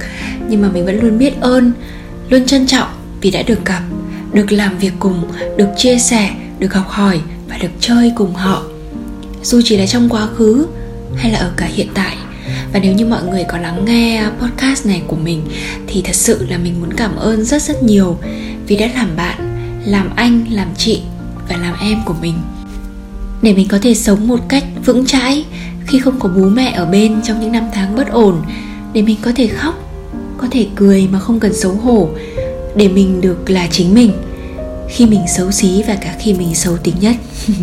nhưng 0.48 0.62
mà 0.62 0.68
mình 0.68 0.86
vẫn 0.86 1.00
luôn 1.00 1.18
biết 1.18 1.40
ơn, 1.40 1.72
luôn 2.28 2.46
trân 2.46 2.66
trọng 2.66 2.88
vì 3.20 3.30
đã 3.30 3.42
được 3.42 3.64
gặp, 3.64 3.82
được 4.32 4.52
làm 4.52 4.78
việc 4.78 4.92
cùng, 4.98 5.22
được 5.56 5.68
chia 5.76 5.98
sẻ, 5.98 6.30
được 6.58 6.74
học 6.74 6.88
hỏi 6.88 7.20
và 7.48 7.58
được 7.58 7.70
chơi 7.80 8.12
cùng 8.16 8.34
họ. 8.34 8.62
Dù 9.42 9.60
chỉ 9.64 9.76
là 9.76 9.86
trong 9.86 10.08
quá 10.08 10.26
khứ 10.26 10.66
hay 11.16 11.32
là 11.32 11.38
ở 11.38 11.50
cả 11.56 11.66
hiện 11.66 11.88
tại. 11.94 12.16
Và 12.72 12.80
nếu 12.82 12.92
như 12.92 13.06
mọi 13.06 13.22
người 13.22 13.44
có 13.48 13.58
lắng 13.58 13.84
nghe 13.84 14.24
podcast 14.40 14.86
này 14.86 15.02
của 15.06 15.16
mình, 15.16 15.42
thì 15.86 16.02
thật 16.02 16.14
sự 16.14 16.46
là 16.48 16.58
mình 16.58 16.80
muốn 16.80 16.92
cảm 16.92 17.16
ơn 17.16 17.44
rất 17.44 17.62
rất 17.62 17.82
nhiều 17.82 18.18
vì 18.66 18.76
đã 18.76 18.88
làm 18.94 19.16
bạn, 19.16 19.38
làm 19.86 20.10
anh, 20.16 20.44
làm 20.50 20.68
chị 20.76 21.02
và 21.48 21.56
làm 21.56 21.74
em 21.80 21.98
của 22.04 22.14
mình. 22.20 22.34
Để 23.42 23.54
mình 23.54 23.68
có 23.68 23.78
thể 23.82 23.94
sống 23.94 24.28
một 24.28 24.40
cách 24.48 24.64
vững 24.84 25.06
chãi 25.06 25.44
khi 25.86 25.98
không 25.98 26.18
có 26.18 26.28
bố 26.28 26.42
mẹ 26.42 26.72
ở 26.76 26.86
bên 26.86 27.22
trong 27.22 27.40
những 27.40 27.52
năm 27.52 27.64
tháng 27.72 27.96
bất 27.96 28.10
ổn, 28.10 28.42
để 28.92 29.02
mình 29.02 29.16
có 29.22 29.32
thể 29.36 29.46
khóc, 29.46 29.74
có 30.38 30.46
thể 30.50 30.66
cười 30.74 31.08
mà 31.12 31.18
không 31.18 31.40
cần 31.40 31.54
xấu 31.54 31.72
hổ 31.72 32.08
để 32.76 32.88
mình 32.88 33.20
được 33.20 33.50
là 33.50 33.66
chính 33.70 33.94
mình, 33.94 34.12
khi 34.88 35.06
mình 35.06 35.20
xấu 35.36 35.50
xí 35.50 35.82
và 35.88 35.94
cả 35.94 36.14
khi 36.18 36.34
mình 36.34 36.54
xấu 36.54 36.76
tính 36.76 36.94
nhất. 37.00 37.16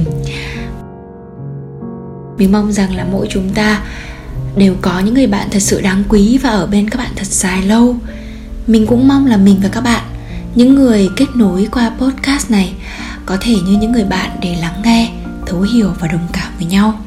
Mình 2.37 2.51
mong 2.51 2.71
rằng 2.71 2.95
là 2.95 3.05
mỗi 3.11 3.27
chúng 3.29 3.49
ta 3.49 3.81
đều 4.57 4.75
có 4.81 4.99
những 4.99 5.13
người 5.13 5.27
bạn 5.27 5.47
thật 5.51 5.59
sự 5.59 5.81
đáng 5.81 6.03
quý 6.09 6.37
và 6.43 6.49
ở 6.49 6.67
bên 6.67 6.89
các 6.89 6.97
bạn 6.97 7.11
thật 7.15 7.27
dài 7.27 7.61
lâu. 7.61 7.95
Mình 8.67 8.87
cũng 8.87 9.07
mong 9.07 9.25
là 9.25 9.37
mình 9.37 9.59
và 9.63 9.69
các 9.69 9.81
bạn, 9.81 10.03
những 10.55 10.75
người 10.75 11.09
kết 11.17 11.25
nối 11.35 11.67
qua 11.71 11.91
podcast 11.97 12.51
này, 12.51 12.73
có 13.25 13.37
thể 13.41 13.55
như 13.65 13.77
những 13.77 13.91
người 13.91 14.03
bạn 14.03 14.29
để 14.41 14.55
lắng 14.61 14.81
nghe, 14.83 15.11
thấu 15.45 15.61
hiểu 15.61 15.89
và 15.99 16.07
đồng 16.07 16.27
cảm 16.33 16.53
với 16.57 16.67
nhau. 16.67 16.99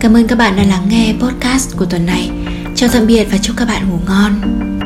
Cảm 0.00 0.16
ơn 0.16 0.26
các 0.26 0.38
bạn 0.38 0.56
đã 0.56 0.62
lắng 0.62 0.86
nghe 0.88 1.14
podcast 1.20 1.76
của 1.76 1.84
tuần 1.84 2.06
này. 2.06 2.30
Chào 2.74 2.88
tạm 2.92 3.06
biệt 3.06 3.24
và 3.30 3.38
chúc 3.38 3.56
các 3.56 3.68
bạn 3.68 3.90
ngủ 3.90 3.98
ngon. 4.06 4.77